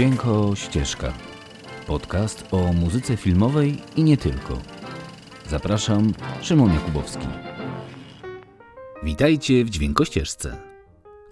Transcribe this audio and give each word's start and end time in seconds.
Dźwięko 0.00 0.52
Ścieżka. 0.56 1.12
Podcast 1.86 2.44
o 2.50 2.72
muzyce 2.72 3.16
filmowej 3.16 3.78
i 3.96 4.02
nie 4.02 4.16
tylko. 4.16 4.58
Zapraszam, 5.48 6.12
Szymon 6.42 6.74
Jakubowski. 6.74 7.26
Witajcie 9.02 9.64
w 9.64 9.70
Dźwiękościeżce. 9.70 10.56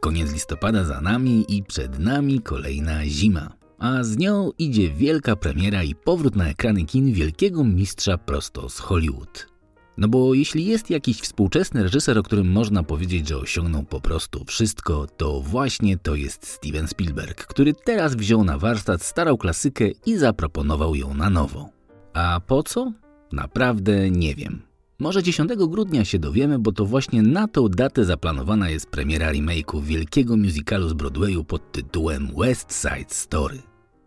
Koniec 0.00 0.32
listopada 0.32 0.84
za 0.84 1.00
nami 1.00 1.44
i 1.48 1.62
przed 1.62 1.98
nami 1.98 2.40
kolejna 2.40 3.06
zima. 3.06 3.52
A 3.78 4.04
z 4.04 4.16
nią 4.16 4.50
idzie 4.58 4.90
wielka 4.90 5.36
premiera 5.36 5.82
i 5.82 5.94
powrót 5.94 6.36
na 6.36 6.48
ekrany 6.48 6.84
kin 6.84 7.12
wielkiego 7.12 7.64
mistrza 7.64 8.18
prosto 8.18 8.68
z 8.68 8.78
Hollywood. 8.78 9.57
No 9.98 10.08
bo 10.08 10.34
jeśli 10.34 10.66
jest 10.66 10.90
jakiś 10.90 11.20
współczesny 11.20 11.82
reżyser, 11.82 12.18
o 12.18 12.22
którym 12.22 12.52
można 12.52 12.82
powiedzieć, 12.82 13.28
że 13.28 13.38
osiągnął 13.38 13.82
po 13.82 14.00
prostu 14.00 14.44
wszystko, 14.44 15.06
to 15.16 15.40
właśnie 15.40 15.96
to 15.98 16.14
jest 16.14 16.46
Steven 16.46 16.88
Spielberg, 16.88 17.46
który 17.46 17.74
teraz 17.74 18.14
wziął 18.14 18.44
na 18.44 18.58
warsztat 18.58 19.02
starą 19.02 19.36
klasykę 19.36 19.90
i 20.06 20.16
zaproponował 20.16 20.94
ją 20.94 21.14
na 21.14 21.30
nowo. 21.30 21.68
A 22.14 22.40
po 22.46 22.62
co? 22.62 22.92
Naprawdę 23.32 24.10
nie 24.10 24.34
wiem. 24.34 24.62
Może 24.98 25.22
10 25.22 25.50
grudnia 25.68 26.04
się 26.04 26.18
dowiemy, 26.18 26.58
bo 26.58 26.72
to 26.72 26.84
właśnie 26.84 27.22
na 27.22 27.48
tą 27.48 27.68
datę 27.68 28.04
zaplanowana 28.04 28.70
jest 28.70 28.90
premiera 28.90 29.32
remake'u 29.32 29.82
wielkiego 29.82 30.36
musicalu 30.36 30.88
z 30.88 30.92
Broadwayu 30.92 31.44
pod 31.44 31.72
tytułem 31.72 32.28
West 32.36 32.72
Side 32.82 33.14
Story. 33.14 33.58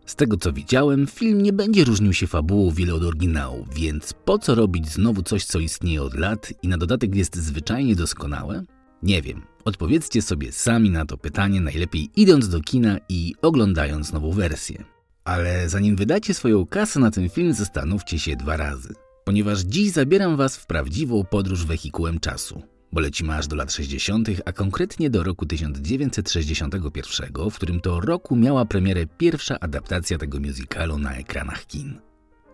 Z 0.06 0.16
tego 0.16 0.36
co 0.36 0.52
widziałem, 0.52 1.06
film 1.06 1.42
nie 1.42 1.52
będzie 1.52 1.84
różnił 1.84 2.12
się 2.12 2.26
fabułą 2.26 2.70
wiele 2.70 2.94
od 2.94 3.02
oryginału, 3.02 3.66
więc 3.74 4.12
po 4.24 4.38
co 4.38 4.54
robić 4.54 4.88
znowu 4.88 5.22
coś, 5.22 5.44
co 5.44 5.58
istnieje 5.58 6.02
od 6.02 6.14
lat 6.14 6.52
i 6.62 6.68
na 6.68 6.78
dodatek 6.78 7.14
jest 7.14 7.36
zwyczajnie 7.36 7.96
doskonałe? 7.96 8.64
Nie 9.02 9.22
wiem. 9.22 9.42
Odpowiedzcie 9.64 10.22
sobie 10.22 10.52
sami 10.52 10.90
na 10.90 11.06
to 11.06 11.18
pytanie, 11.18 11.60
najlepiej 11.60 12.10
idąc 12.16 12.48
do 12.48 12.60
kina 12.60 12.98
i 13.08 13.34
oglądając 13.42 14.12
nową 14.12 14.30
wersję. 14.30 14.84
Ale 15.24 15.68
zanim 15.68 15.96
wydacie 15.96 16.34
swoją 16.34 16.66
kasę 16.66 17.00
na 17.00 17.10
ten 17.10 17.28
film, 17.28 17.52
zastanówcie 17.52 18.18
się 18.18 18.36
dwa 18.36 18.56
razy. 18.56 18.94
Ponieważ 19.24 19.60
dziś 19.60 19.90
zabieram 19.90 20.36
Was 20.36 20.56
w 20.56 20.66
prawdziwą 20.66 21.24
podróż 21.24 21.66
wehikułem 21.66 22.20
czasu 22.20 22.62
bo 22.92 23.00
lecimy 23.00 23.36
aż 23.36 23.46
do 23.46 23.56
lat 23.56 23.72
60., 23.72 24.28
a 24.44 24.52
konkretnie 24.52 25.10
do 25.10 25.22
roku 25.22 25.46
1961, 25.46 27.50
w 27.50 27.54
którym 27.54 27.80
to 27.80 28.00
roku 28.00 28.36
miała 28.36 28.64
premierę 28.64 29.06
pierwsza 29.18 29.60
adaptacja 29.60 30.18
tego 30.18 30.40
musicalu 30.40 30.98
na 30.98 31.14
ekranach 31.14 31.66
kin. 31.66 32.00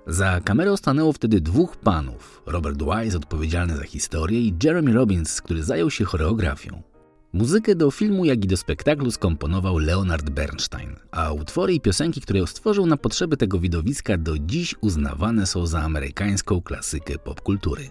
Za 0.07 0.41
kamerą 0.41 0.77
stanęło 0.77 1.13
wtedy 1.13 1.41
dwóch 1.41 1.77
panów, 1.77 2.43
Robert 2.47 2.83
Wise 2.83 3.17
odpowiedzialny 3.17 3.77
za 3.77 3.85
historię 3.85 4.41
i 4.41 4.55
Jeremy 4.65 4.93
Robbins, 4.93 5.41
który 5.41 5.63
zajął 5.63 5.91
się 5.91 6.05
choreografią. 6.05 6.83
Muzykę 7.33 7.75
do 7.75 7.91
filmu, 7.91 8.25
jak 8.25 8.45
i 8.45 8.49
do 8.49 8.57
spektaklu 8.57 9.11
skomponował 9.11 9.79
Leonard 9.79 10.31
Bernstein, 10.31 10.97
a 11.11 11.33
utwory 11.33 11.75
i 11.75 11.81
piosenki, 11.81 12.21
które 12.21 12.47
stworzył 12.47 12.87
na 12.87 12.97
potrzeby 12.97 13.37
tego 13.37 13.59
widowiska 13.59 14.19
do 14.19 14.39
dziś 14.39 14.75
uznawane 14.81 15.47
są 15.47 15.67
za 15.67 15.81
amerykańską 15.81 16.63
klasykę 16.63 17.19
popkultury. 17.19 17.91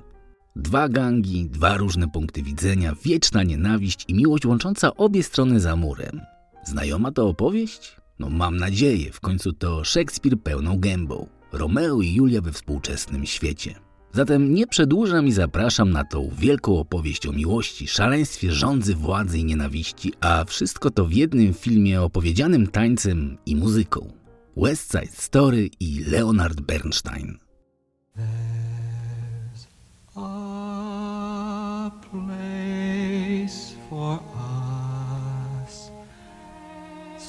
Dwa 0.58 0.89
gangi, 0.89 1.50
dwa 1.50 1.77
różne 1.77 2.08
punkty 2.08 2.44
widzenia, 2.44 2.95
wieczna 3.03 3.44
nienawiść 3.44 4.05
i 4.08 4.13
miłość 4.13 4.45
łącząca 4.45 4.95
obie 4.95 5.23
strony 5.23 5.59
za 5.59 5.75
murem. 5.75 6.22
Znajoma 6.63 7.11
to 7.11 7.27
opowieść? 7.27 7.95
No 8.19 8.30
mam 8.30 8.58
nadzieję, 8.58 9.11
w 9.11 9.19
końcu 9.19 9.53
to 9.53 9.83
Szekspir 9.83 10.39
pełną 10.39 10.80
gębą. 10.80 11.28
Romeo 11.52 12.02
i 12.02 12.13
Julia 12.13 12.41
we 12.41 12.52
współczesnym 12.52 13.25
świecie. 13.25 13.75
Zatem 14.13 14.53
nie 14.53 14.67
przedłużam 14.67 15.28
i 15.28 15.31
zapraszam 15.31 15.91
na 15.91 16.03
tą 16.03 16.30
wielką 16.38 16.80
opowieść 16.80 17.28
o 17.28 17.31
miłości, 17.31 17.88
szaleństwie 17.88 18.52
rządzy, 18.52 18.95
władzy 18.95 19.39
i 19.39 19.45
nienawiści, 19.45 20.13
a 20.19 20.45
wszystko 20.45 20.91
to 20.91 21.05
w 21.05 21.13
jednym 21.13 21.53
filmie 21.53 22.02
opowiedzianym 22.02 22.67
tańcem 22.67 23.38
i 23.45 23.55
muzyką. 23.55 24.13
West 24.58 24.91
Side 24.91 25.13
Story 25.13 25.69
i 25.79 26.03
Leonard 26.07 26.62
Bernstein. 26.62 27.38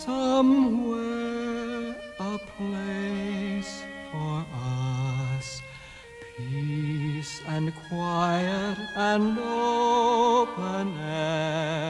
Somewhere 0.09 1.95
a 2.19 2.39
place 2.57 3.83
for 4.11 4.37
us. 4.57 5.61
Peace 6.35 7.43
and 7.47 7.75
quiet 7.91 8.79
and 8.97 9.39
open 9.39 10.99
air. 10.99 11.88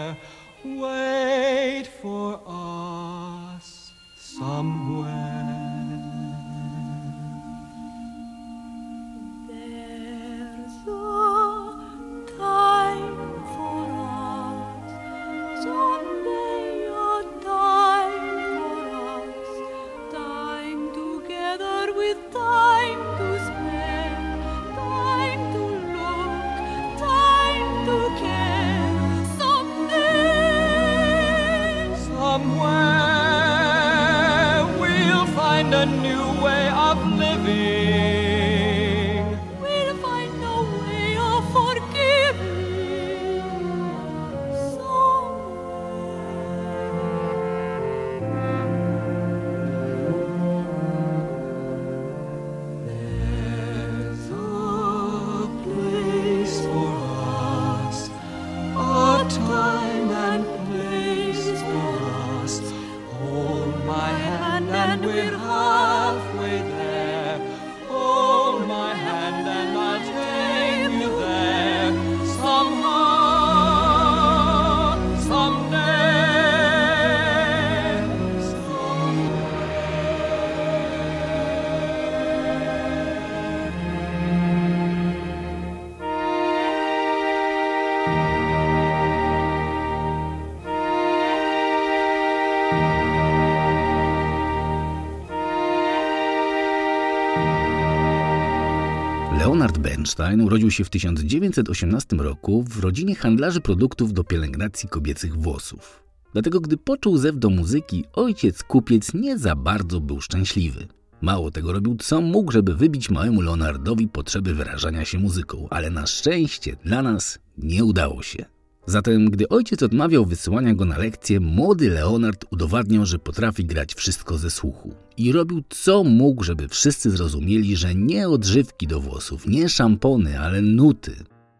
Leonard 99.58 99.78
Bernstein 99.78 100.40
urodził 100.40 100.70
się 100.70 100.84
w 100.84 100.90
1918 100.90 102.16
roku 102.16 102.62
w 102.62 102.78
rodzinie 102.78 103.14
handlarzy 103.14 103.60
produktów 103.60 104.12
do 104.12 104.24
pielęgnacji 104.24 104.88
kobiecych 104.88 105.36
włosów. 105.36 106.02
Dlatego 106.32 106.60
gdy 106.60 106.76
poczuł 106.76 107.16
zew 107.16 107.38
do 107.38 107.50
muzyki, 107.50 108.04
ojciec 108.12 108.62
kupiec 108.62 109.14
nie 109.14 109.38
za 109.38 109.56
bardzo 109.56 110.00
był 110.00 110.20
szczęśliwy. 110.20 110.86
Mało 111.20 111.50
tego 111.50 111.72
robił 111.72 111.96
co 111.96 112.20
mógł, 112.20 112.52
żeby 112.52 112.74
wybić 112.74 113.10
małemu 113.10 113.40
Leonardowi 113.40 114.08
potrzeby 114.08 114.54
wyrażania 114.54 115.04
się 115.04 115.18
muzyką, 115.18 115.66
ale 115.70 115.90
na 115.90 116.06
szczęście 116.06 116.76
dla 116.84 117.02
nas 117.02 117.38
nie 117.58 117.84
udało 117.84 118.22
się. 118.22 118.44
Zatem, 118.88 119.30
gdy 119.30 119.48
ojciec 119.48 119.82
odmawiał 119.82 120.24
wysyłania 120.24 120.74
go 120.74 120.84
na 120.84 120.98
lekcje, 120.98 121.40
młody 121.40 121.90
Leonard 121.90 122.44
udowadniał, 122.50 123.06
że 123.06 123.18
potrafi 123.18 123.64
grać 123.64 123.94
wszystko 123.94 124.38
ze 124.38 124.50
słuchu. 124.50 124.94
I 125.16 125.32
robił 125.32 125.62
co 125.68 126.04
mógł, 126.04 126.44
żeby 126.44 126.68
wszyscy 126.68 127.10
zrozumieli, 127.10 127.76
że 127.76 127.94
nie 127.94 128.28
odżywki 128.28 128.86
do 128.86 129.00
włosów, 129.00 129.46
nie 129.46 129.68
szampony, 129.68 130.40
ale 130.40 130.62
nuty. 130.62 131.16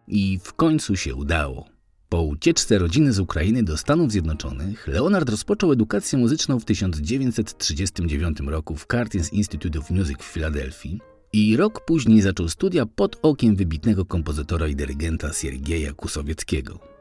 I 0.06 0.38
w 0.42 0.52
końcu 0.52 0.96
się 0.96 1.14
udało. 1.14 1.68
Po 2.08 2.22
ucieczce 2.22 2.78
rodziny 2.78 3.12
z 3.12 3.18
Ukrainy 3.18 3.62
do 3.62 3.76
Stanów 3.76 4.12
Zjednoczonych, 4.12 4.86
Leonard 4.86 5.28
rozpoczął 5.28 5.72
edukację 5.72 6.18
muzyczną 6.18 6.60
w 6.60 6.64
1939 6.64 8.40
roku 8.40 8.76
w 8.76 8.86
Curtis 8.86 9.32
Institute 9.32 9.78
of 9.78 9.90
Music 9.90 10.18
w 10.18 10.24
Filadelfii 10.24 11.00
i 11.32 11.56
rok 11.56 11.84
później 11.84 12.20
zaczął 12.20 12.48
studia 12.48 12.86
pod 12.86 13.18
okiem 13.22 13.56
wybitnego 13.56 14.04
kompozytora 14.04 14.68
i 14.68 14.76
dyrygenta 14.76 15.32
Siergieja 15.32 15.92
Kusowieckiego. 15.92 16.97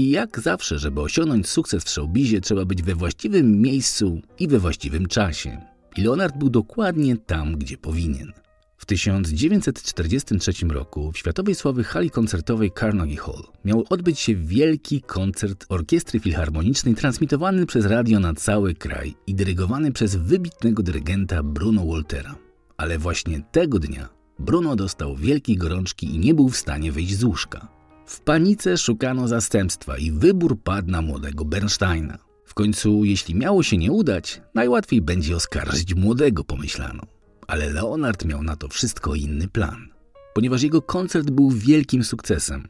I 0.00 0.10
jak 0.10 0.40
zawsze, 0.40 0.78
żeby 0.78 1.00
osiągnąć 1.00 1.48
sukces 1.48 1.84
w 1.84 1.88
showbizie, 1.88 2.40
trzeba 2.40 2.64
być 2.64 2.82
we 2.82 2.94
właściwym 2.94 3.60
miejscu 3.60 4.20
i 4.38 4.48
we 4.48 4.58
właściwym 4.58 5.06
czasie. 5.06 5.60
I 5.96 6.02
Leonard 6.02 6.36
był 6.36 6.50
dokładnie 6.50 7.16
tam, 7.16 7.56
gdzie 7.56 7.78
powinien. 7.78 8.32
W 8.76 8.86
1943 8.86 10.52
roku 10.68 11.12
w 11.12 11.18
światowej 11.18 11.54
sławy 11.54 11.84
hali 11.84 12.10
koncertowej 12.10 12.70
Carnegie 12.80 13.16
Hall 13.16 13.42
miał 13.64 13.84
odbyć 13.90 14.20
się 14.20 14.34
wielki 14.34 15.02
koncert 15.02 15.66
Orkiestry 15.68 16.20
Filharmonicznej 16.20 16.94
transmitowany 16.94 17.66
przez 17.66 17.86
radio 17.86 18.20
na 18.20 18.34
cały 18.34 18.74
kraj 18.74 19.14
i 19.26 19.34
dyrygowany 19.34 19.92
przez 19.92 20.16
wybitnego 20.16 20.82
dyrygenta 20.82 21.42
Bruno 21.42 21.86
Waltera. 21.86 22.34
Ale 22.76 22.98
właśnie 22.98 23.42
tego 23.52 23.78
dnia 23.78 24.08
Bruno 24.38 24.76
dostał 24.76 25.16
wielkiej 25.16 25.56
gorączki 25.56 26.14
i 26.14 26.18
nie 26.18 26.34
był 26.34 26.48
w 26.48 26.56
stanie 26.56 26.92
wyjść 26.92 27.16
z 27.16 27.24
łóżka. 27.24 27.79
W 28.10 28.20
panice 28.20 28.78
szukano 28.78 29.28
zastępstwa 29.28 29.98
i 29.98 30.10
wybór 30.10 30.60
padł 30.62 30.90
na 30.90 31.02
młodego 31.02 31.44
Bernsteina. 31.44 32.18
W 32.44 32.54
końcu, 32.54 33.04
jeśli 33.04 33.34
miało 33.34 33.62
się 33.62 33.76
nie 33.76 33.92
udać, 33.92 34.42
najłatwiej 34.54 35.02
będzie 35.02 35.36
oskarżyć 35.36 35.94
młodego, 35.94 36.44
pomyślano. 36.44 37.02
Ale 37.46 37.70
Leonard 37.70 38.24
miał 38.24 38.42
na 38.42 38.56
to 38.56 38.68
wszystko 38.68 39.14
inny 39.14 39.48
plan. 39.48 39.88
Ponieważ 40.34 40.62
jego 40.62 40.82
koncert 40.82 41.30
był 41.30 41.50
wielkim 41.50 42.04
sukcesem, 42.04 42.68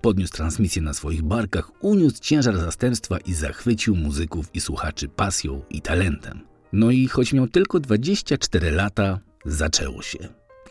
podniósł 0.00 0.32
transmisję 0.32 0.82
na 0.82 0.94
swoich 0.94 1.22
barkach, 1.22 1.84
uniósł 1.84 2.20
ciężar 2.20 2.58
zastępstwa 2.58 3.18
i 3.18 3.34
zachwycił 3.34 3.96
muzyków 3.96 4.46
i 4.54 4.60
słuchaczy 4.60 5.08
pasją 5.08 5.62
i 5.70 5.80
talentem. 5.80 6.40
No 6.72 6.90
i 6.90 7.08
choć 7.08 7.32
miał 7.32 7.46
tylko 7.46 7.80
24 7.80 8.70
lata, 8.70 9.20
zaczęło 9.44 10.02
się. 10.02 10.18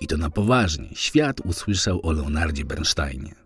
I 0.02 0.08
to 0.08 0.18
na 0.18 0.30
poważnie. 0.30 0.90
Świat 0.94 1.40
usłyszał 1.46 2.00
o 2.04 2.12
Leonardzie 2.12 2.66
Bernsteinie. 2.66 3.41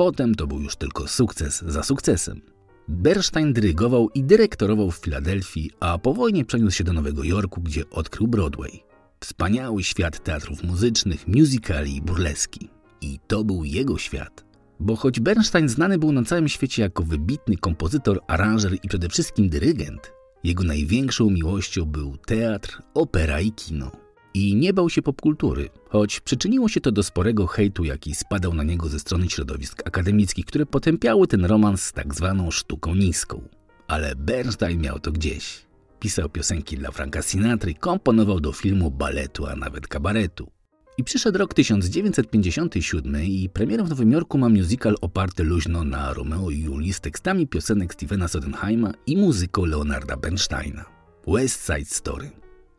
Potem 0.00 0.34
to 0.34 0.46
był 0.46 0.60
już 0.60 0.76
tylko 0.76 1.08
sukces 1.08 1.62
za 1.66 1.82
sukcesem. 1.82 2.40
Bernstein 2.88 3.52
dyrygował 3.52 4.10
i 4.14 4.24
dyrektorował 4.24 4.90
w 4.90 4.96
Filadelfii, 4.96 5.70
a 5.80 5.98
po 5.98 6.14
wojnie 6.14 6.44
przeniósł 6.44 6.76
się 6.76 6.84
do 6.84 6.92
Nowego 6.92 7.24
Jorku, 7.24 7.60
gdzie 7.60 7.90
odkrył 7.90 8.28
Broadway. 8.28 8.82
Wspaniały 9.20 9.82
świat 9.82 10.24
teatrów 10.24 10.62
muzycznych, 10.62 11.28
musicali 11.28 11.96
i 11.96 12.02
burleski. 12.02 12.70
I 13.00 13.18
to 13.26 13.44
był 13.44 13.64
jego 13.64 13.98
świat. 13.98 14.44
Bo 14.80 14.96
choć 14.96 15.20
Bernstein 15.20 15.68
znany 15.68 15.98
był 15.98 16.12
na 16.12 16.24
całym 16.24 16.48
świecie 16.48 16.82
jako 16.82 17.02
wybitny 17.02 17.56
kompozytor, 17.56 18.20
aranżer 18.28 18.76
i 18.82 18.88
przede 18.88 19.08
wszystkim 19.08 19.48
dyrygent, 19.48 20.12
jego 20.44 20.64
największą 20.64 21.30
miłością 21.30 21.84
był 21.84 22.16
teatr, 22.16 22.82
opera 22.94 23.40
i 23.40 23.52
kino. 23.52 23.92
I 24.34 24.56
nie 24.56 24.72
bał 24.72 24.90
się 24.90 25.02
popkultury, 25.02 25.68
choć 25.88 26.20
przyczyniło 26.20 26.68
się 26.68 26.80
to 26.80 26.92
do 26.92 27.02
sporego 27.02 27.46
hejtu, 27.46 27.84
jaki 27.84 28.14
spadał 28.14 28.54
na 28.54 28.62
niego 28.62 28.88
ze 28.88 28.98
strony 28.98 29.30
środowisk 29.30 29.82
akademickich, 29.86 30.46
które 30.46 30.66
potępiały 30.66 31.26
ten 31.26 31.44
romans 31.44 31.82
z 31.82 31.92
tak 31.92 32.14
zwaną 32.14 32.50
sztuką 32.50 32.94
niską. 32.94 33.42
Ale 33.88 34.16
Bernstein 34.16 34.80
miał 34.80 34.98
to 34.98 35.12
gdzieś. 35.12 35.66
Pisał 36.00 36.28
piosenki 36.28 36.76
dla 36.76 36.90
Franka 36.90 37.22
Sinatry, 37.22 37.74
komponował 37.74 38.40
do 38.40 38.52
filmu, 38.52 38.90
baletu, 38.90 39.46
a 39.46 39.56
nawet 39.56 39.88
kabaretu. 39.88 40.50
I 40.98 41.04
przyszedł 41.04 41.38
rok 41.38 41.54
1957 41.54 43.22
i 43.24 43.48
premierą 43.48 43.84
w 43.84 43.90
Nowym 43.90 44.12
Jorku 44.12 44.38
ma 44.38 44.48
musical 44.48 44.96
oparty 45.00 45.44
luźno 45.44 45.84
na 45.84 46.12
Romeo 46.12 46.50
i 46.50 46.60
Julii 46.60 46.92
z 46.92 47.00
tekstami 47.00 47.46
piosenek 47.46 47.94
Stevena 47.94 48.28
Sodenheima 48.28 48.92
i 49.06 49.16
muzyką 49.16 49.64
Leonarda 49.64 50.16
Bernsteina. 50.16 50.84
West 51.26 51.66
Side 51.66 51.84
Story. 51.84 52.30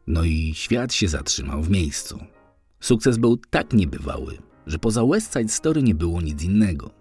No 0.08 0.24
i 0.24 0.54
świat 0.56 0.94
się 0.94 1.08
zatrzymał 1.08 1.64
w 1.64 1.70
miejscu. 1.70 2.20
Sukces 2.80 3.18
był 3.18 3.38
tak 3.38 3.74
niebywały, 3.74 4.38
że 4.68 4.80
poza 4.80 5.06
West 5.06 5.34
Side 5.34 5.50
Story 5.50 5.84
nie 5.84 5.96
było 5.96 6.22
nic 6.22 6.44
innego. 6.44 6.92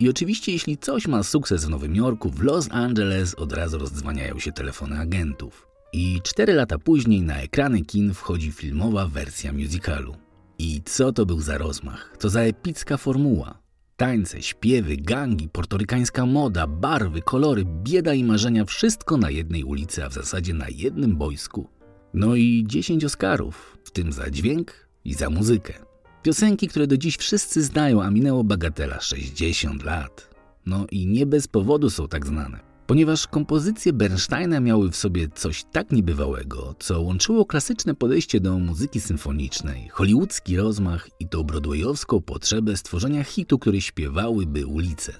I 0.00 0.08
oczywiście, 0.08 0.52
jeśli 0.52 0.78
coś 0.78 1.06
ma 1.06 1.22
sukces 1.22 1.64
w 1.64 1.68
Nowym 1.68 1.96
Jorku, 1.96 2.30
w 2.30 2.42
Los 2.42 2.68
Angeles 2.70 3.34
od 3.34 3.52
razu 3.52 3.78
rozdzwaniają 3.78 4.38
się 4.38 4.52
telefony 4.52 4.98
agentów. 4.98 5.66
I 5.92 6.20
cztery 6.22 6.52
lata 6.52 6.78
później 6.78 7.22
na 7.22 7.40
ekrany 7.40 7.84
kin 7.84 8.14
wchodzi 8.14 8.52
filmowa 8.52 9.06
wersja 9.06 9.52
musicalu. 9.52 10.16
I 10.58 10.82
co 10.84 11.12
to 11.12 11.26
był 11.26 11.40
za 11.40 11.58
rozmach? 11.58 12.16
Co 12.18 12.28
za 12.28 12.40
epicka 12.40 12.96
formuła? 12.96 13.58
Tańce, 13.96 14.42
śpiewy, 14.42 14.96
gangi, 14.96 15.48
portorykańska 15.48 16.26
moda, 16.26 16.66
barwy, 16.66 17.22
kolory, 17.22 17.64
bieda 17.82 18.14
i 18.14 18.24
marzenia 18.24 18.64
wszystko 18.64 19.16
na 19.16 19.30
jednej 19.30 19.64
ulicy, 19.64 20.04
a 20.04 20.08
w 20.08 20.14
zasadzie 20.14 20.54
na 20.54 20.66
jednym 20.68 21.16
boisku. 21.16 21.68
No 22.14 22.34
i 22.34 22.64
10 22.66 23.04
Oscarów, 23.04 23.78
w 23.84 23.90
tym 23.90 24.12
za 24.12 24.30
dźwięk 24.30 24.88
i 25.04 25.14
za 25.14 25.30
muzykę. 25.30 25.74
Piosenki, 26.22 26.68
które 26.68 26.86
do 26.86 26.96
dziś 26.96 27.16
wszyscy 27.16 27.62
znają, 27.62 28.02
a 28.02 28.10
minęło 28.10 28.44
bagatela 28.44 29.00
60 29.00 29.84
lat. 29.84 30.30
No 30.66 30.86
i 30.90 31.06
nie 31.06 31.26
bez 31.26 31.48
powodu 31.48 31.90
są 31.90 32.08
tak 32.08 32.26
znane 32.26 32.70
ponieważ 32.90 33.26
kompozycje 33.26 33.92
Bernsteina 33.92 34.60
miały 34.60 34.90
w 34.90 34.96
sobie 34.96 35.28
coś 35.28 35.64
tak 35.72 35.92
niebywałego, 35.92 36.74
co 36.78 37.00
łączyło 37.00 37.46
klasyczne 37.46 37.94
podejście 37.94 38.40
do 38.40 38.58
muzyki 38.58 39.00
symfonicznej, 39.00 39.88
hollywoodzki 39.88 40.56
rozmach 40.56 41.08
i 41.20 41.28
tą 41.28 41.42
broadwayowską 41.42 42.20
potrzebę 42.20 42.76
stworzenia 42.76 43.24
hitu, 43.24 43.58
który 43.58 43.80
śpiewałyby 43.80 44.66
ulice. 44.66 45.12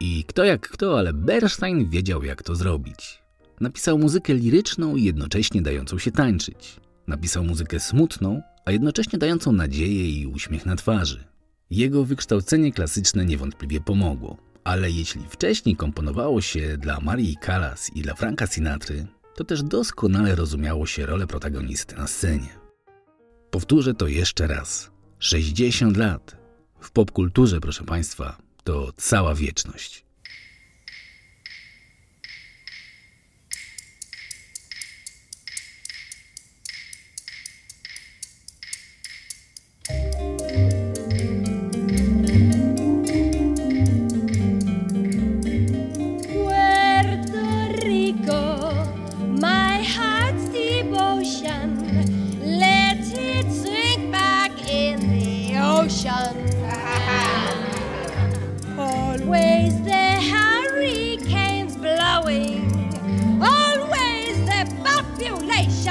I 0.00 0.24
kto 0.24 0.44
jak 0.44 0.68
kto, 0.68 0.98
ale 0.98 1.12
Bernstein 1.12 1.90
wiedział 1.90 2.22
jak 2.22 2.42
to 2.42 2.54
zrobić. 2.54 3.21
Napisał 3.60 3.98
muzykę 3.98 4.34
liryczną 4.34 4.96
i 4.96 5.04
jednocześnie 5.04 5.62
dającą 5.62 5.98
się 5.98 6.10
tańczyć. 6.10 6.80
Napisał 7.06 7.44
muzykę 7.44 7.80
smutną, 7.80 8.42
a 8.64 8.72
jednocześnie 8.72 9.18
dającą 9.18 9.52
nadzieję 9.52 10.10
i 10.10 10.26
uśmiech 10.26 10.66
na 10.66 10.76
twarzy. 10.76 11.24
Jego 11.70 12.04
wykształcenie 12.04 12.72
klasyczne 12.72 13.24
niewątpliwie 13.24 13.80
pomogło. 13.80 14.36
Ale 14.64 14.90
jeśli 14.90 15.22
wcześniej 15.28 15.76
komponowało 15.76 16.40
się 16.40 16.78
dla 16.78 17.00
Marii 17.00 17.36
Callas 17.46 17.90
i 17.94 18.02
dla 18.02 18.14
Franka 18.14 18.46
Sinatry, 18.46 19.06
to 19.34 19.44
też 19.44 19.62
doskonale 19.62 20.34
rozumiało 20.34 20.86
się 20.86 21.06
rolę 21.06 21.26
protagonisty 21.26 21.96
na 21.96 22.06
scenie. 22.06 22.48
Powtórzę 23.50 23.94
to 23.94 24.08
jeszcze 24.08 24.46
raz. 24.46 24.90
60 25.18 25.96
lat. 25.96 26.36
W 26.80 26.90
popkulturze, 26.90 27.60
proszę 27.60 27.84
Państwa, 27.84 28.38
to 28.64 28.92
cała 28.96 29.34
wieczność. 29.34 30.04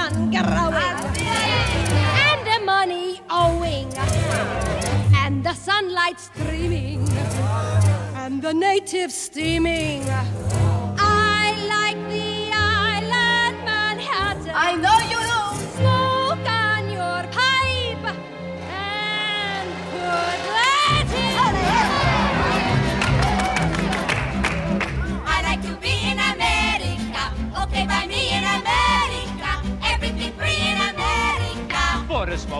none 0.10 0.32
growing, 0.32 0.98
and 2.28 2.40
the 2.50 2.60
money 2.66 3.22
owing, 3.30 3.88
and 5.24 5.44
the 5.44 5.54
sunlight 5.54 6.20
streaming, 6.20 7.08
and 8.16 8.42
the 8.42 8.54
natives 8.54 9.14
steaming. 9.14 10.02
I 10.98 11.44
like 11.76 12.00
the 12.16 12.52
island 12.52 13.58
Manhattan. 13.70 14.54
I 14.56 14.72
know 14.84 14.98
you 15.12 15.21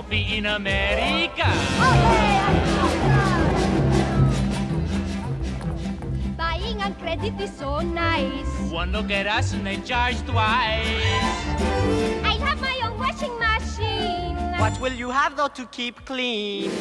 For 0.02 0.08
a 0.08 0.10
be 0.10 0.38
in 0.38 0.46
America. 0.46 1.48
Buying 6.38 6.82
a 6.82 6.92
credit 7.00 7.40
is 7.40 7.56
so 7.56 7.80
nice. 7.80 8.72
One 8.72 8.92
look 8.92 9.12
at 9.12 9.28
us 9.28 9.54
and 9.54 9.66
they 9.66 9.78
charge 9.78 10.22
twice. 10.26 10.86
I 12.24 12.38
have 12.40 12.62
my 12.62 12.80
own 12.86 12.98
washing 12.98 13.38
machine. 13.40 14.38
What 14.60 14.80
will 14.80 14.94
you 14.94 15.10
have 15.10 15.36
though 15.36 15.50
to 15.50 15.66
keep 15.68 16.06
clean? 16.06 16.72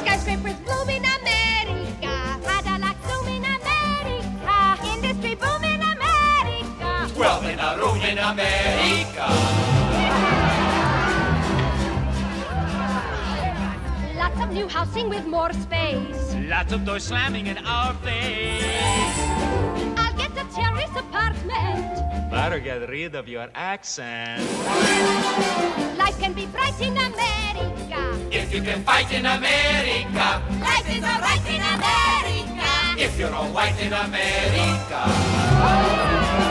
Skyscrapers 0.00 0.58
bloom 0.66 0.90
in 0.90 1.04
America. 1.04 2.14
Cadillac 2.44 2.96
zoom 3.06 3.28
in 3.28 3.44
America. 3.44 4.78
Industry 4.94 5.34
boom 5.34 5.64
in 5.64 5.82
America. 5.82 7.14
Twelve 7.14 7.44
in 7.46 7.58
a 7.58 7.76
room 7.78 8.00
in 8.02 8.18
America. 8.18 9.69
Of 14.40 14.52
new 14.52 14.68
housing 14.68 15.08
with 15.08 15.26
more 15.26 15.52
space. 15.52 16.34
Lots 16.48 16.72
of 16.72 16.84
doors 16.84 17.04
slamming 17.04 17.46
in 17.46 17.58
our 17.58 17.94
face. 17.94 18.62
I'll 19.96 20.16
get 20.16 20.32
a 20.32 20.44
terrace 20.54 20.94
apartment. 20.96 22.30
better 22.30 22.58
get 22.58 22.88
rid 22.88 23.14
of 23.14 23.28
your 23.28 23.48
accent. 23.54 24.42
Life 25.98 26.18
can 26.18 26.32
be 26.32 26.46
bright 26.46 26.80
in 26.80 26.96
America. 26.96 28.00
If 28.30 28.54
you 28.54 28.62
can 28.62 28.82
fight 28.82 29.12
in 29.12 29.26
America, 29.26 30.42
Life 30.60 30.88
is 30.88 31.04
alright 31.04 31.46
in 31.46 31.60
America. 31.76 32.68
if 32.98 33.18
you're 33.18 33.34
all 33.34 33.48
white 33.52 33.78
in 33.80 33.92
America. 33.92 35.00
America, 35.60 36.49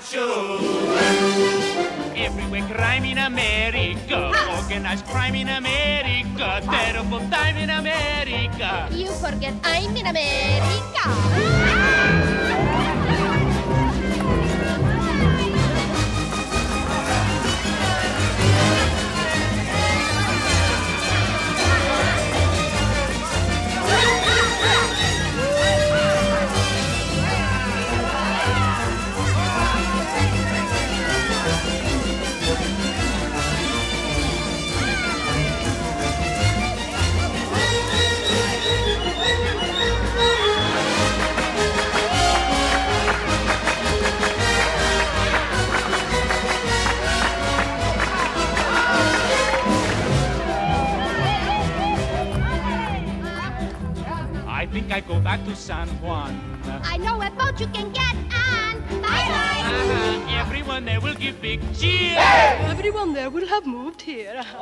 shine 0.00 0.02
shoes. 0.02 1.76
Everywhere 2.16 2.66
crime 2.68 3.04
in 3.04 3.18
America. 3.18 4.32
Organized 4.56 5.06
crime 5.06 5.34
in 5.34 5.48
America. 5.48 6.60
Terrible 6.64 7.20
time 7.30 7.56
in 7.56 7.70
America. 7.70 8.88
You 8.90 9.10
forget 9.12 9.54
I'm 9.64 9.96
in 9.96 10.06
America. 10.06 11.04
Ah! 11.04 12.65
I 54.96 55.00
go 55.00 55.20
back 55.20 55.44
to 55.44 55.54
San 55.54 55.88
Juan. 56.00 56.40
I 56.82 56.96
know 56.96 57.20
a 57.20 57.30
boat 57.30 57.60
you 57.60 57.66
can 57.66 57.92
get 57.92 58.16
on. 58.32 58.80
Bye 59.02 59.28
bye. 59.28 59.60
Uh-huh. 59.60 60.40
Everyone 60.40 60.86
there 60.86 61.02
will 61.02 61.14
give 61.14 61.42
big 61.42 61.60
cheers. 61.74 62.16
Everyone 62.16 63.12
there 63.12 63.28
will 63.28 63.46
have 63.46 63.66
moved 63.66 64.00
here. 64.00 64.36
West 64.36 64.56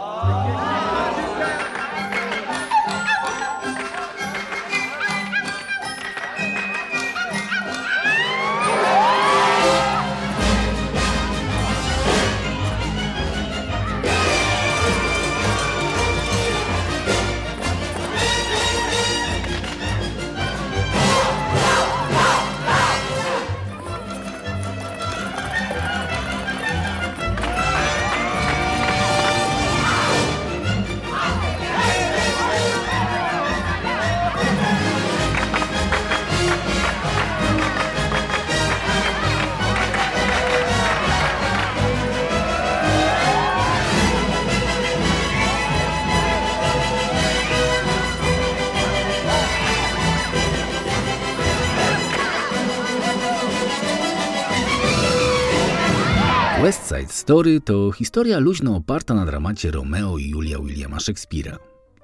Story 57.25 57.61
to 57.61 57.91
historia 57.91 58.39
luźno 58.39 58.77
oparta 58.77 59.15
na 59.15 59.27
dramacie 59.27 59.71
Romeo 59.71 60.19
i 60.19 60.29
Julia 60.31 60.59
Williama 60.59 60.97
Shakespeare'a. 60.97 61.57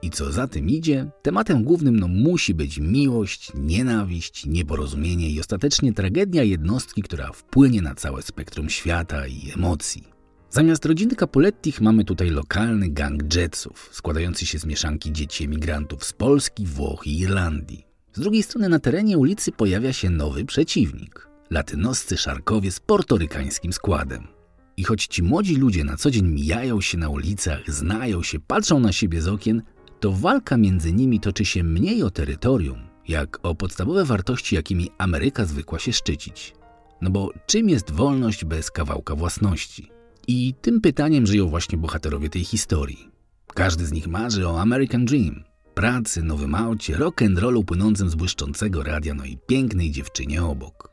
I 0.02 0.10
co 0.10 0.32
za 0.32 0.48
tym 0.48 0.70
idzie, 0.70 1.10
tematem 1.22 1.64
głównym 1.64 2.00
no 2.00 2.08
musi 2.08 2.54
być 2.54 2.78
miłość, 2.78 3.52
nienawiść, 3.54 4.46
nieporozumienie 4.46 5.30
i 5.30 5.40
ostatecznie 5.40 5.92
tragedia 5.92 6.42
jednostki, 6.42 7.02
która 7.02 7.32
wpłynie 7.32 7.82
na 7.82 7.94
całe 7.94 8.22
spektrum 8.22 8.70
świata 8.70 9.26
i 9.26 9.52
emocji. 9.54 10.04
Zamiast 10.50 10.86
rodziny 10.86 11.14
Capulettich 11.14 11.80
mamy 11.80 12.04
tutaj 12.04 12.30
lokalny 12.30 12.88
gang 12.88 13.34
jetsów, 13.34 13.88
składający 13.92 14.46
się 14.46 14.58
z 14.58 14.64
mieszanki 14.64 15.12
dzieci 15.12 15.44
emigrantów 15.44 16.04
z 16.04 16.12
Polski, 16.12 16.66
Włoch 16.66 17.06
i 17.06 17.18
Irlandii. 17.18 17.86
Z 18.12 18.20
drugiej 18.20 18.42
strony 18.42 18.68
na 18.68 18.78
terenie 18.78 19.18
ulicy 19.18 19.52
pojawia 19.52 19.92
się 19.92 20.10
nowy 20.10 20.44
przeciwnik– 20.44 21.28
latynoscy 21.50 22.16
szarkowie 22.16 22.72
z 22.72 22.80
portorykańskim 22.80 23.72
składem. 23.72 24.39
I 24.80 24.84
choć 24.84 25.06
ci 25.06 25.22
młodzi 25.22 25.56
ludzie 25.56 25.84
na 25.84 25.96
co 25.96 26.10
dzień 26.10 26.28
mijają 26.28 26.80
się 26.80 26.98
na 26.98 27.08
ulicach, 27.08 27.70
znają 27.70 28.22
się, 28.22 28.40
patrzą 28.40 28.80
na 28.80 28.92
siebie 28.92 29.22
z 29.22 29.28
okien, 29.28 29.62
to 30.00 30.12
walka 30.12 30.56
między 30.56 30.92
nimi 30.92 31.20
toczy 31.20 31.44
się 31.44 31.64
mniej 31.64 32.02
o 32.02 32.10
terytorium, 32.10 32.78
jak 33.08 33.38
o 33.42 33.54
podstawowe 33.54 34.04
wartości, 34.04 34.54
jakimi 34.54 34.90
Ameryka 34.98 35.44
zwykła 35.44 35.78
się 35.78 35.92
szczycić. 35.92 36.54
No 37.00 37.10
bo 37.10 37.30
czym 37.46 37.68
jest 37.68 37.90
wolność 37.90 38.44
bez 38.44 38.70
kawałka 38.70 39.14
własności? 39.14 39.90
I 40.28 40.54
tym 40.60 40.80
pytaniem 40.80 41.26
żyją 41.26 41.48
właśnie 41.48 41.78
bohaterowie 41.78 42.30
tej 42.30 42.44
historii. 42.44 43.10
Każdy 43.54 43.86
z 43.86 43.92
nich 43.92 44.06
marzy 44.06 44.48
o 44.48 44.60
American 44.60 45.04
Dream, 45.04 45.44
pracy, 45.74 46.22
nowym 46.22 46.54
aucie, 46.54 46.96
rock 46.96 47.22
and 47.22 47.38
rollu 47.38 47.64
płynącym 47.64 48.10
z 48.10 48.14
błyszczącego 48.14 48.82
radia, 48.82 49.14
no 49.14 49.24
i 49.24 49.38
pięknej 49.46 49.90
dziewczynie 49.90 50.44
obok. 50.44 50.90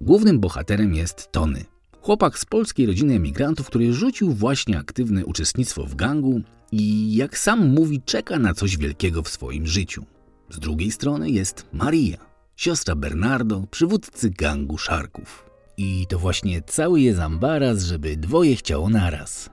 Głównym 0.00 0.40
bohaterem 0.40 0.94
jest 0.94 1.32
Tony, 1.32 1.71
chłopak 2.02 2.38
z 2.38 2.44
polskiej 2.44 2.86
rodziny 2.86 3.14
emigrantów, 3.14 3.66
który 3.66 3.92
rzucił 3.92 4.32
właśnie 4.32 4.78
aktywne 4.78 5.26
uczestnictwo 5.26 5.84
w 5.84 5.94
gangu 5.94 6.40
i 6.72 7.14
jak 7.16 7.38
sam 7.38 7.68
mówi, 7.68 8.02
czeka 8.04 8.38
na 8.38 8.54
coś 8.54 8.76
wielkiego 8.76 9.22
w 9.22 9.28
swoim 9.28 9.66
życiu. 9.66 10.04
Z 10.50 10.58
drugiej 10.58 10.90
strony 10.90 11.30
jest 11.30 11.66
Maria, 11.72 12.16
siostra 12.56 12.94
Bernardo, 12.94 13.66
przywódcy 13.70 14.30
gangu 14.30 14.78
szarków. 14.78 15.50
I 15.76 16.06
to 16.08 16.18
właśnie 16.18 16.62
cały 16.62 17.00
jest 17.00 17.20
ambaraz, 17.20 17.82
żeby 17.82 18.16
dwoje 18.16 18.56
chciało 18.56 18.90
naraz. 18.90 19.50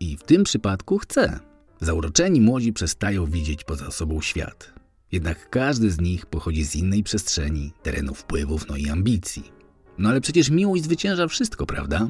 I 0.00 0.16
w 0.16 0.22
tym 0.22 0.44
przypadku 0.44 0.98
chce. 0.98 1.40
Zauroczeni 1.80 2.40
młodzi 2.40 2.72
przestają 2.72 3.26
widzieć 3.26 3.64
poza 3.64 3.90
sobą 3.90 4.20
świat. 4.20 4.72
Jednak 5.12 5.50
każdy 5.50 5.90
z 5.90 6.00
nich 6.00 6.26
pochodzi 6.26 6.64
z 6.64 6.76
innej 6.76 7.02
przestrzeni, 7.02 7.72
terenu 7.82 8.14
wpływów, 8.14 8.68
no 8.68 8.76
i 8.76 8.88
ambicji. 8.88 9.61
No 9.98 10.08
ale 10.08 10.20
przecież 10.20 10.50
miłość 10.50 10.84
zwycięża 10.84 11.28
wszystko, 11.28 11.66
prawda? 11.66 12.08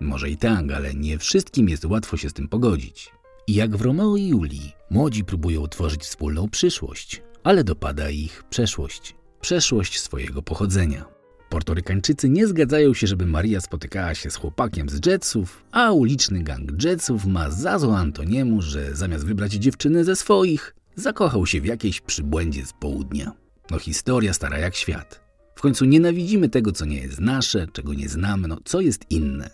Może 0.00 0.30
i 0.30 0.36
tak, 0.36 0.72
ale 0.72 0.94
nie 0.94 1.18
wszystkim 1.18 1.68
jest 1.68 1.84
łatwo 1.84 2.16
się 2.16 2.28
z 2.30 2.32
tym 2.32 2.48
pogodzić. 2.48 3.12
I 3.46 3.54
jak 3.54 3.76
w 3.76 3.80
Romeo 3.80 4.16
i 4.16 4.28
Julii, 4.28 4.72
młodzi 4.90 5.24
próbują 5.24 5.68
tworzyć 5.68 6.02
wspólną 6.02 6.48
przyszłość, 6.48 7.22
ale 7.44 7.64
dopada 7.64 8.10
ich 8.10 8.44
przeszłość. 8.50 9.14
Przeszłość 9.40 10.00
swojego 10.00 10.42
pochodzenia. 10.42 11.04
Portorykańczycy 11.48 12.28
nie 12.28 12.46
zgadzają 12.46 12.94
się, 12.94 13.06
żeby 13.06 13.26
Maria 13.26 13.60
spotykała 13.60 14.14
się 14.14 14.30
z 14.30 14.36
chłopakiem 14.36 14.88
z 14.88 15.06
Jetsów, 15.06 15.64
a 15.72 15.92
uliczny 15.92 16.42
gang 16.42 16.84
Jetsów 16.84 17.26
ma 17.26 17.50
za 17.50 17.78
zło 17.78 17.98
Antoniemu, 17.98 18.62
że 18.62 18.94
zamiast 18.94 19.26
wybrać 19.26 19.52
dziewczynę 19.52 20.04
ze 20.04 20.16
swoich, 20.16 20.74
Zakochał 21.00 21.46
się 21.46 21.60
w 21.60 21.66
jakiejś 21.66 22.00
przybłędzie 22.00 22.66
z 22.66 22.72
południa. 22.72 23.32
No 23.70 23.78
historia 23.78 24.32
stara 24.32 24.58
jak 24.58 24.74
świat. 24.74 25.29
W 25.60 25.62
końcu 25.62 25.84
nienawidzimy 25.84 26.48
tego, 26.48 26.72
co 26.72 26.84
nie 26.84 27.00
jest 27.00 27.20
nasze, 27.20 27.66
czego 27.72 27.94
nie 27.94 28.08
znamy, 28.08 28.48
no 28.48 28.58
co 28.64 28.80
jest 28.80 29.10
inne. 29.10 29.50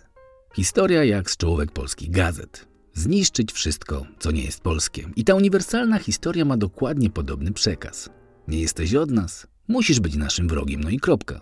Historia 0.55 1.03
jak 1.03 1.31
z 1.31 1.37
czołówek 1.37 1.71
polskich 1.71 2.11
gazet. 2.11 2.67
Zniszczyć 2.93 3.51
wszystko, 3.51 4.05
co 4.19 4.31
nie 4.31 4.43
jest 4.43 4.61
polskie. 4.61 5.09
I 5.15 5.23
ta 5.23 5.35
uniwersalna 5.35 5.99
historia 5.99 6.45
ma 6.45 6.57
dokładnie 6.57 7.09
podobny 7.09 7.51
przekaz. 7.51 8.09
Nie 8.47 8.61
jesteś 8.61 8.95
od 8.95 9.11
nas, 9.11 9.47
musisz 9.67 9.99
być 9.99 10.15
naszym 10.15 10.47
wrogiem, 10.47 10.83
no 10.83 10.89
i 10.89 10.99
kropka. 10.99 11.41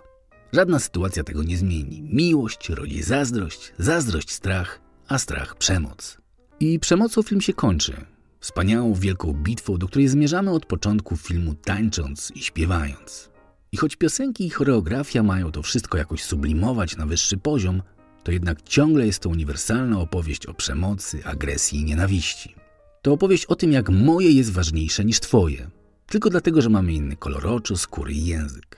Żadna 0.53 0.79
sytuacja 0.79 1.23
tego 1.23 1.43
nie 1.43 1.57
zmieni. 1.57 2.01
Miłość 2.01 2.69
rodzi 2.69 3.03
zazdrość, 3.03 3.73
zazdrość 3.77 4.31
strach, 4.31 4.81
a 5.07 5.17
strach 5.17 5.55
przemoc. 5.57 6.17
I 6.59 6.79
przemocą 6.79 7.21
film 7.21 7.41
się 7.41 7.53
kończy. 7.53 7.93
Wspaniałą, 8.39 8.93
wielką 8.93 9.33
bitwą, 9.33 9.77
do 9.77 9.87
której 9.87 10.07
zmierzamy 10.07 10.51
od 10.51 10.65
początku 10.65 11.17
filmu 11.17 11.53
tańcząc 11.53 12.31
i 12.35 12.43
śpiewając. 12.43 13.34
I 13.75 13.77
choć 13.77 13.95
piosenki 13.95 14.45
i 14.45 14.49
choreografia 14.49 15.23
mają 15.23 15.51
to 15.51 15.61
wszystko 15.63 15.97
jakoś 15.97 16.23
sublimować 16.23 16.97
na 16.97 17.05
wyższy 17.05 17.37
poziom, 17.37 17.81
to 18.23 18.31
jednak 18.31 18.61
ciągle 18.61 19.05
jest 19.05 19.19
to 19.19 19.29
uniwersalna 19.29 19.99
opowieść 19.99 20.45
o 20.45 20.53
przemocy, 20.53 21.25
agresji 21.25 21.79
i 21.79 21.83
nienawiści. 21.83 22.55
To 23.01 23.13
opowieść 23.13 23.45
o 23.45 23.55
tym, 23.55 23.71
jak 23.71 23.89
moje 23.89 24.31
jest 24.31 24.51
ważniejsze 24.51 25.05
niż 25.05 25.19
twoje, 25.19 25.69
tylko 26.07 26.29
dlatego, 26.29 26.61
że 26.61 26.69
mamy 26.69 26.93
inny 26.93 27.15
kolor 27.15 27.47
oczu, 27.47 27.77
skóry 27.77 28.13
i 28.13 28.25
język. 28.25 28.77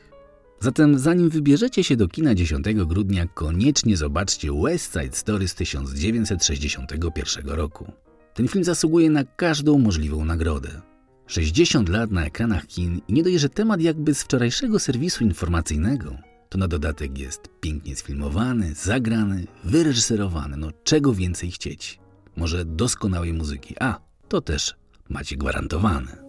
Zatem 0.59 0.99
zanim 0.99 1.29
wybierzecie 1.29 1.83
się 1.83 1.95
do 1.95 2.07
kina 2.07 2.35
10 2.35 2.65
grudnia, 2.85 3.27
koniecznie 3.27 3.97
zobaczcie 3.97 4.49
West 4.63 4.93
Side 4.93 5.15
Story 5.15 5.47
z 5.47 5.55
1961 5.55 7.49
roku. 7.49 7.91
Ten 8.33 8.47
film 8.47 8.63
zasługuje 8.63 9.09
na 9.09 9.23
każdą 9.23 9.79
możliwą 9.79 10.25
nagrodę. 10.25 10.81
60 11.27 11.89
lat 11.89 12.11
na 12.11 12.25
ekranach 12.25 12.67
kin 12.67 13.01
i 13.07 13.13
nie 13.13 13.23
dość, 13.23 13.45
temat 13.53 13.81
jakby 13.81 14.13
z 14.13 14.23
wczorajszego 14.23 14.79
serwisu 14.79 15.23
informacyjnego, 15.23 16.17
to 16.49 16.57
na 16.57 16.67
dodatek 16.67 17.17
jest 17.17 17.49
pięknie 17.61 17.95
sfilmowany, 17.95 18.73
zagrany, 18.73 19.47
wyreżyserowany, 19.63 20.57
no 20.57 20.71
czego 20.83 21.13
więcej 21.13 21.51
chcieć. 21.51 21.99
Może 22.35 22.65
doskonałej 22.65 23.33
muzyki, 23.33 23.75
a 23.79 23.99
to 24.29 24.41
też 24.41 24.75
macie 25.09 25.37
gwarantowane. 25.37 26.27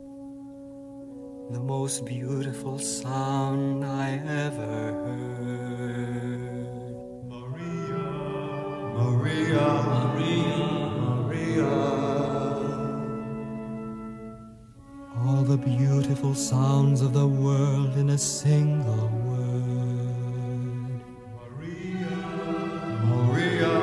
The 1.52 1.61
most 1.61 2.05
beautiful 2.05 2.78
sound 2.78 3.85
I 3.85 4.21
ever 4.26 4.93
heard. 5.05 6.69
Maria, 7.28 8.05
Maria, 8.95 9.69
Maria, 9.88 10.67
Maria. 11.00 12.18
All 15.27 15.43
the 15.43 15.57
beautiful 15.57 16.35
sounds 16.35 17.01
of 17.03 17.13
the 17.13 17.27
world 17.27 17.97
in 17.97 18.11
a 18.11 18.19
single 18.19 19.11
word. 19.27 21.01
Maria, 21.37 22.19
Maria, 23.05 23.75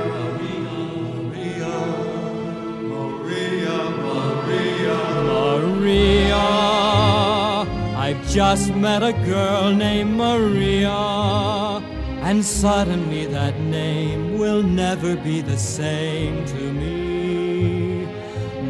Maria, 1.12 1.75
Maria, 2.94 3.77
Maria, 4.06 4.98
Maria. 5.32 6.46
I've 7.98 8.27
just 8.30 8.74
met 8.74 9.04
a 9.04 9.13
girl 9.25 9.74
named 9.74 10.15
Maria, 10.15 10.89
and 12.22 12.44
suddenly 12.44 13.25
that 13.27 13.60
name 13.60 14.38
will 14.38 14.63
never 14.63 15.15
be 15.18 15.42
the 15.42 15.58
same 15.58 16.46
to 16.46 16.74
me. 16.74 18.06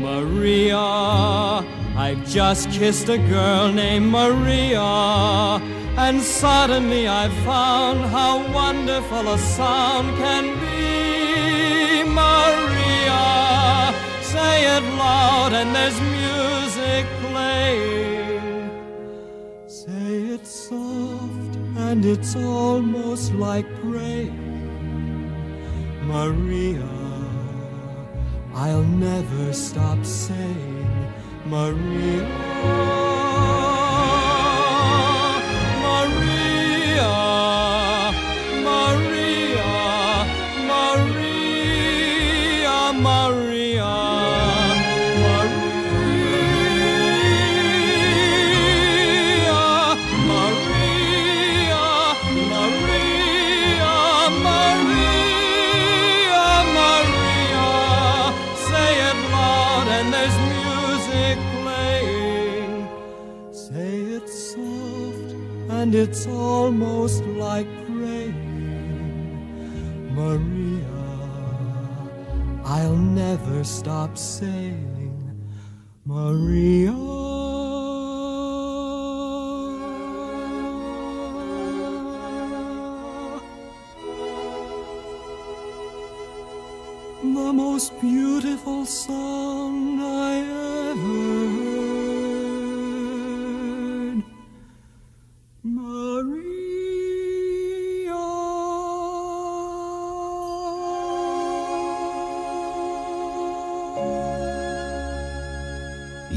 Maria, 0.01 1.63
I've 1.97 2.27
just 2.27 2.69
kissed 2.71 3.07
a 3.07 3.17
girl 3.17 3.71
named 3.71 4.07
Maria, 4.11 4.81
and 5.97 6.21
suddenly 6.21 7.07
I've 7.07 7.33
found 7.45 8.01
how 8.01 8.45
wonderful 8.53 9.25
a 9.29 9.37
sound 9.37 10.09
can 10.17 10.43
be. 10.59 12.03
Maria, 12.03 13.23
say 14.21 14.65
it 14.75 14.83
loud, 14.97 15.53
and 15.53 15.73
there's 15.73 15.99
music 16.01 17.05
playing. 17.31 18.69
Say 19.67 20.33
it 20.35 20.45
soft, 20.45 21.55
and 21.77 22.03
it's 22.03 22.35
almost 22.35 23.33
like 23.35 23.67
praying. 23.79 24.35
Maria, 26.03 26.89
I'll 28.53 28.83
never 28.83 29.53
stop 29.53 30.03
saying. 30.03 30.74
Maria, 31.45 32.94
it's 66.05 66.27
almost 66.27 67.23
like 67.45 67.67
praying. 67.87 68.37
Maria, 70.13 70.99
I'll 72.63 73.01
never 73.23 73.63
stop 73.63 74.15
saying, 74.15 75.41
Maria. 76.05 76.93
The 87.37 87.51
most 87.63 87.99
beautiful 87.99 88.85
song 88.85 89.99
I 89.99 90.33
ever 90.37 90.95
heard. 91.01 91.64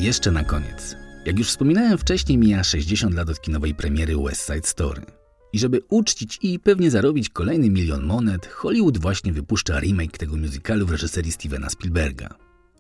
Jeszcze 0.09 0.31
na 0.31 0.45
koniec. 0.45 0.97
Jak 1.25 1.39
już 1.39 1.49
wspominałem 1.49 1.99
wcześniej, 1.99 2.39
mija 2.39 2.65
60 2.65 3.15
lat 3.15 3.29
od 3.29 3.41
kinowej 3.41 3.75
premiery 3.75 4.17
West 4.17 4.47
Side 4.47 4.67
Story. 4.67 5.03
I 5.53 5.59
żeby 5.59 5.81
uczcić 5.89 6.39
i 6.43 6.59
pewnie 6.59 6.91
zarobić 6.91 7.29
kolejny 7.29 7.71
milion 7.71 8.07
monet, 8.07 8.47
Hollywood 8.47 8.99
właśnie 8.99 9.33
wypuszcza 9.33 9.81
remake 9.81 10.19
tego 10.19 10.37
musicalu 10.37 10.87
w 10.87 10.91
reżyserii 10.91 11.33
Stevena 11.33 11.71
Spielberga. 11.71 12.29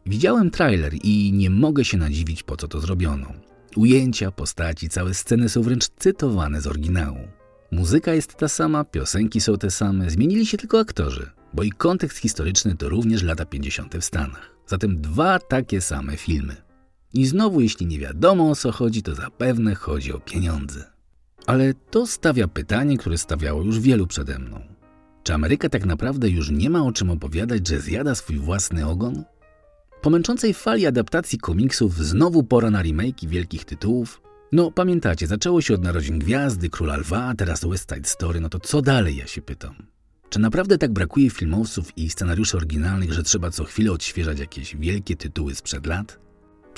Widziałem 0.06 0.50
trailer 0.50 0.92
i 1.02 1.32
nie 1.32 1.50
mogę 1.50 1.84
się 1.84 1.98
nadziwić, 1.98 2.42
po 2.42 2.56
co 2.56 2.68
to 2.68 2.80
zrobiono. 2.80 3.32
Ujęcia, 3.76 4.30
postaci, 4.30 4.88
całe 4.88 5.14
sceny 5.14 5.48
są 5.48 5.62
wręcz 5.62 5.88
cytowane 5.88 6.60
z 6.60 6.66
oryginału. 6.66 7.28
Muzyka 7.72 8.14
jest 8.14 8.34
ta 8.34 8.48
sama, 8.48 8.84
piosenki 8.84 9.40
są 9.40 9.58
te 9.58 9.70
same, 9.70 10.10
zmienili 10.10 10.46
się 10.46 10.58
tylko 10.58 10.80
aktorzy, 10.80 11.30
bo 11.54 11.62
i 11.62 11.70
kontekst 11.70 12.18
historyczny 12.18 12.76
to 12.76 12.88
również 12.88 13.22
lata 13.22 13.46
50. 13.46 13.96
w 13.96 14.04
Stanach. 14.04 14.56
Zatem 14.66 15.00
dwa 15.00 15.38
takie 15.38 15.80
same 15.80 16.16
filmy. 16.16 16.67
I 17.14 17.26
znowu, 17.26 17.60
jeśli 17.60 17.86
nie 17.86 17.98
wiadomo 17.98 18.50
o 18.50 18.56
co 18.56 18.72
chodzi, 18.72 19.02
to 19.02 19.14
zapewne 19.14 19.74
chodzi 19.74 20.12
o 20.12 20.20
pieniądze. 20.20 20.84
Ale 21.46 21.74
to 21.74 22.06
stawia 22.06 22.48
pytanie, 22.48 22.98
które 22.98 23.18
stawiało 23.18 23.62
już 23.62 23.80
wielu 23.80 24.06
przede 24.06 24.38
mną. 24.38 24.60
Czy 25.22 25.34
Ameryka 25.34 25.68
tak 25.68 25.86
naprawdę 25.86 26.28
już 26.28 26.50
nie 26.50 26.70
ma 26.70 26.84
o 26.84 26.92
czym 26.92 27.10
opowiadać, 27.10 27.68
że 27.68 27.80
zjada 27.80 28.14
swój 28.14 28.38
własny 28.38 28.86
ogon? 28.86 29.24
Po 30.02 30.10
męczącej 30.10 30.54
fali 30.54 30.86
adaptacji 30.86 31.38
komiksów 31.38 31.96
znowu 31.96 32.42
pora 32.42 32.70
na 32.70 32.82
remake 32.82 33.26
wielkich 33.26 33.64
tytułów? 33.64 34.22
No 34.52 34.70
pamiętacie, 34.70 35.26
zaczęło 35.26 35.60
się 35.60 35.74
od 35.74 35.82
Narodzin 35.82 36.18
Gwiazdy, 36.18 36.70
Króla 36.70 36.96
Lwa, 36.96 37.34
teraz 37.34 37.64
West 37.64 37.92
Side 37.94 38.08
Story, 38.08 38.40
no 38.40 38.48
to 38.48 38.60
co 38.60 38.82
dalej, 38.82 39.16
ja 39.16 39.26
się 39.26 39.42
pytam. 39.42 39.74
Czy 40.30 40.40
naprawdę 40.40 40.78
tak 40.78 40.92
brakuje 40.92 41.30
filmowców 41.30 41.98
i 41.98 42.10
scenariuszy 42.10 42.56
oryginalnych, 42.56 43.12
że 43.12 43.22
trzeba 43.22 43.50
co 43.50 43.64
chwilę 43.64 43.92
odświeżać 43.92 44.38
jakieś 44.38 44.76
wielkie 44.76 45.16
tytuły 45.16 45.54
sprzed 45.54 45.86
lat? 45.86 46.27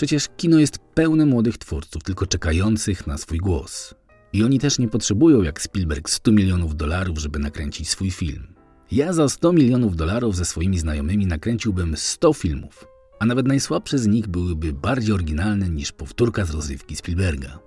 Przecież 0.01 0.29
kino 0.37 0.59
jest 0.59 0.79
pełne 0.79 1.27
młodych 1.27 1.59
twórców, 1.59 2.03
tylko 2.03 2.27
czekających 2.27 3.07
na 3.07 3.19
swój 3.19 3.39
głos. 3.39 3.95
I 4.33 4.45
oni 4.45 4.59
też 4.59 4.79
nie 4.79 4.89
potrzebują 4.89 5.43
jak 5.43 5.63
Spielberg 5.63 6.11
100 6.11 6.33
milionów 6.33 6.77
dolarów, 6.77 7.19
żeby 7.19 7.39
nakręcić 7.39 7.89
swój 7.89 8.11
film. 8.11 8.55
Ja 8.93 9.13
za 9.13 9.29
100 9.29 9.53
milionów 9.53 9.97
dolarów 9.97 10.37
ze 10.37 10.45
swoimi 10.45 10.79
znajomymi 10.79 11.27
nakręciłbym 11.27 11.97
100 11.97 12.33
filmów. 12.33 12.87
a 13.19 13.27
nawet 13.27 13.49
najsłabsze 13.49 13.99
z 13.99 14.07
nich 14.07 14.29
byłyby 14.29 14.73
bardziej 14.73 15.15
oryginalne 15.15 15.69
niż 15.69 15.93
powtórka 15.93 16.45
z 16.45 16.51
rozrywki 16.51 16.97
Spielberga. 16.97 17.59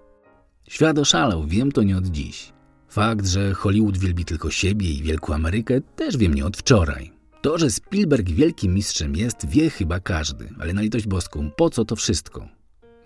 Świat 0.69 0.99
oszalał, 0.99 1.47
wiem 1.47 1.71
to 1.71 1.83
nie 1.83 1.97
od 1.97 2.07
dziś. 2.07 2.53
Fakt, 2.89 3.25
że 3.25 3.53
Hollywood 3.53 3.97
wielbi 3.97 4.25
tylko 4.25 4.51
siebie 4.51 4.91
i 4.91 5.03
Wielką 5.03 5.33
Amerykę, 5.33 5.81
też 5.81 6.17
wiem 6.17 6.33
nie 6.33 6.45
od 6.45 6.57
wczoraj. 6.57 7.22
To, 7.43 7.57
że 7.57 7.71
Spielberg 7.71 8.29
wielkim 8.29 8.73
mistrzem 8.73 9.15
jest, 9.15 9.47
wie 9.47 9.69
chyba 9.69 9.99
każdy, 9.99 10.49
ale 10.59 10.73
na 10.73 10.81
litość 10.81 11.07
boską, 11.07 11.51
po 11.57 11.69
co 11.69 11.85
to 11.85 11.95
wszystko? 11.95 12.47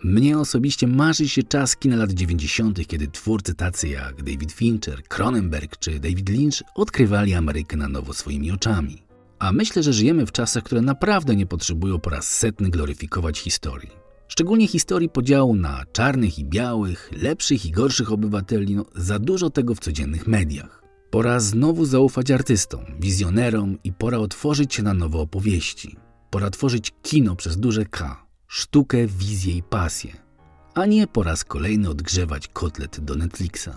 Mnie 0.04 0.38
osobiście 0.38 0.88
marzy 0.88 1.30
się 1.30 1.44
czas 1.44 1.76
kina 1.76 1.96
lat 1.96 2.12
90., 2.12 2.88
kiedy 2.88 3.08
twórcy 3.08 3.54
tacy 3.54 3.88
jak 3.88 4.24
David 4.24 4.52
Fincher, 4.52 5.04
Cronenberg 5.04 5.78
czy 5.78 6.00
David 6.00 6.30
Lynch 6.30 6.64
odkrywali 6.76 7.34
Amerykę 7.34 7.78
na 7.78 7.88
nowo 7.88 8.14
swoimi 8.14 8.52
oczami. 8.52 9.04
A 9.40 9.52
myślę, 9.52 9.84
że 9.84 9.94
żyjemy 9.94 10.26
w 10.26 10.32
czasach, 10.32 10.64
które 10.64 10.82
naprawdę 10.82 11.36
nie 11.36 11.46
potrzebują 11.46 12.00
po 12.00 12.10
raz 12.10 12.38
setny 12.38 12.70
gloryfikować 12.70 13.40
historii. 13.40 13.92
Szczególnie 14.28 14.68
historii 14.68 15.10
podziału 15.10 15.56
na 15.56 15.84
czarnych 15.92 16.40
i 16.40 16.46
białych, 16.46 17.12
lepszych 17.22 17.66
i 17.66 17.72
gorszych 17.72 18.12
obywateli, 18.12 18.76
no 18.76 18.86
za 18.96 19.20
dużo 19.20 19.50
tego 19.50 19.76
w 19.76 19.80
codziennych 19.80 20.28
mediach. 20.28 20.87
Pora 21.10 21.40
znowu 21.40 21.86
zaufać 21.86 22.32
artystom, 22.32 22.86
wizjonerom 23.00 23.78
i 23.84 23.94
pora 23.94 24.18
otworzyć 24.18 24.74
się 24.74 24.84
na 24.84 24.94
nowe 24.94 25.18
opowieści. 25.18 25.96
Pora 26.30 26.50
tworzyć 26.50 26.94
kino 27.02 27.36
przez 27.36 27.58
duże 27.58 27.86
K, 27.86 28.26
sztukę, 28.48 29.08
wizję 29.08 29.56
i 29.56 29.64
pasję, 29.64 30.12
a 30.74 30.86
nie 30.86 31.08
po 31.08 31.24
raz 31.24 31.44
kolejny 31.44 31.90
odgrzewać 31.90 32.48
kotlet 32.48 33.00
do 33.00 33.16
Netflixa. 33.16 33.70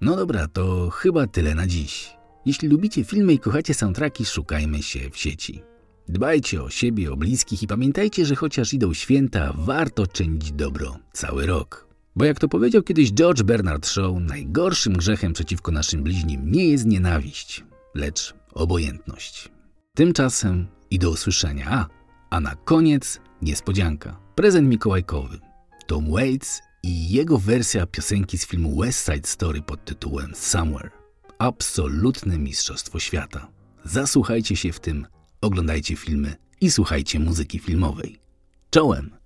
No 0.00 0.16
dobra, 0.16 0.48
to 0.48 0.90
chyba 0.90 1.26
tyle 1.26 1.54
na 1.54 1.66
dziś. 1.66 2.10
Jeśli 2.46 2.68
lubicie 2.68 3.04
filmy 3.04 3.32
i 3.32 3.38
kochacie 3.38 3.74
soundtracki, 3.74 4.24
szukajmy 4.24 4.82
się 4.82 5.10
w 5.10 5.16
sieci. 5.16 5.62
Dbajcie 6.08 6.62
o 6.62 6.70
siebie, 6.70 7.12
o 7.12 7.16
bliskich 7.16 7.62
i 7.62 7.66
pamiętajcie, 7.66 8.26
że 8.26 8.34
chociaż 8.34 8.74
idą 8.74 8.94
święta, 8.94 9.52
warto 9.56 10.06
czynić 10.06 10.52
dobro 10.52 10.98
cały 11.12 11.46
rok. 11.46 11.91
Bo 12.16 12.24
jak 12.24 12.38
to 12.38 12.48
powiedział 12.48 12.82
kiedyś 12.82 13.12
George 13.12 13.42
Bernard 13.42 13.86
Shaw, 13.86 14.12
najgorszym 14.20 14.92
grzechem 14.92 15.32
przeciwko 15.32 15.72
naszym 15.72 16.02
bliźnim 16.02 16.52
nie 16.52 16.68
jest 16.68 16.86
nienawiść, 16.86 17.64
lecz 17.94 18.34
obojętność. 18.52 19.48
Tymczasem 19.94 20.66
i 20.90 20.98
do 20.98 21.10
usłyszenia. 21.10 21.66
A, 21.70 21.86
a 22.30 22.40
na 22.40 22.56
koniec 22.56 23.20
niespodzianka. 23.42 24.20
Prezent 24.34 24.68
mikołajkowy. 24.68 25.38
Tom 25.86 26.12
Waits 26.12 26.62
i 26.82 27.10
jego 27.10 27.38
wersja 27.38 27.86
piosenki 27.86 28.38
z 28.38 28.46
filmu 28.46 28.80
West 28.80 29.06
Side 29.06 29.28
Story 29.28 29.62
pod 29.62 29.84
tytułem 29.84 30.32
Somewhere. 30.34 30.90
Absolutne 31.38 32.38
mistrzostwo 32.38 32.98
świata. 33.00 33.48
Zasłuchajcie 33.84 34.56
się 34.56 34.72
w 34.72 34.80
tym, 34.80 35.06
oglądajcie 35.40 35.96
filmy 35.96 36.36
i 36.60 36.70
słuchajcie 36.70 37.20
muzyki 37.20 37.58
filmowej. 37.58 38.18
Czołem! 38.70 39.21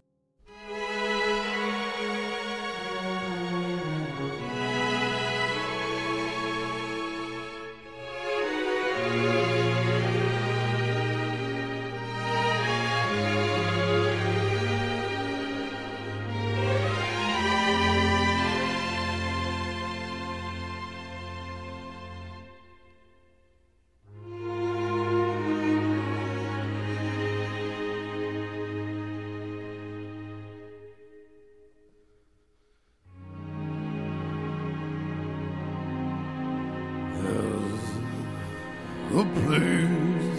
Place 39.45 40.39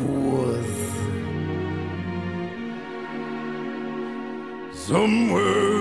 was 0.00 0.70
somewhere 4.72 5.74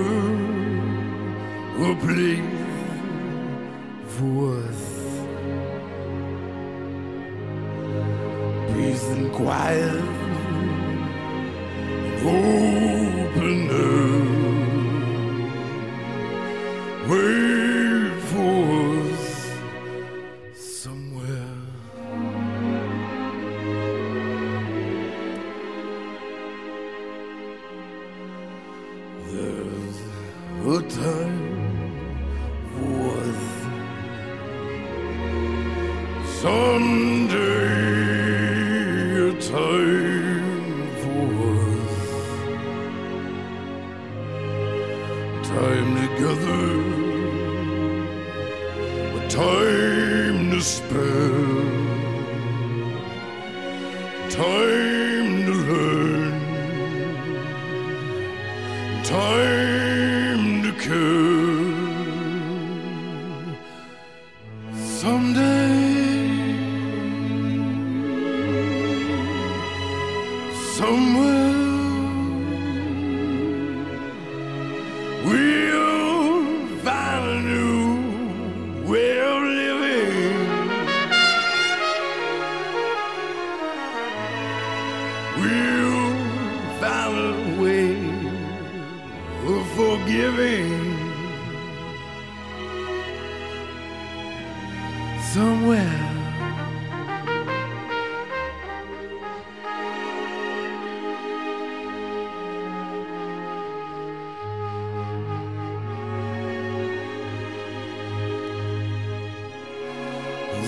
a 1.89 1.95
place 2.05 2.41
was 4.21 4.79
peace 8.73 9.05
and 9.15 9.31
quiet 9.33 10.03
and 12.05 12.25
open 12.25 13.59
air 17.09 17.62
time 49.53 50.51
to 50.51 50.61
spare, 50.61 50.99
time 54.29 55.45
to 55.47 55.53
learn 55.69 56.33
time 59.03 60.63
to 60.63 60.71
care. 60.83 61.22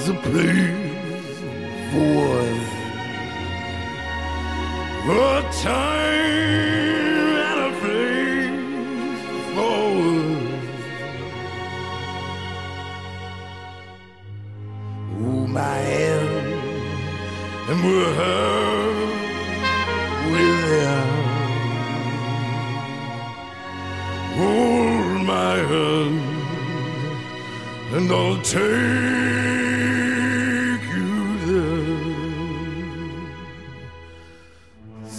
A 0.10 0.14
place 0.14 1.40
for 1.92 2.25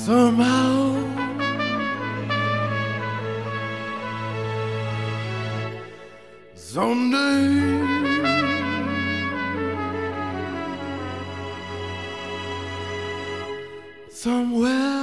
somehow. 0.06 1.02
Someday. 6.54 7.48
Somewhere. 14.08 14.95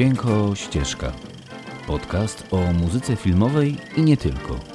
Dźwięko 0.00 0.54
Ścieżka. 0.54 1.12
Podcast 1.86 2.46
o 2.50 2.72
muzyce 2.72 3.16
filmowej 3.16 3.76
i 3.96 4.02
nie 4.02 4.16
tylko. 4.16 4.69